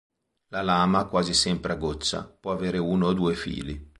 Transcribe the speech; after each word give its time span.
La 0.47 0.63
lama, 0.63 1.05
quasi 1.05 1.31
sempre 1.35 1.73
a 1.73 1.75
goccia, 1.75 2.23
può 2.27 2.51
avere 2.53 2.79
uno 2.79 3.05
o 3.05 3.13
due 3.13 3.35
fili. 3.35 3.89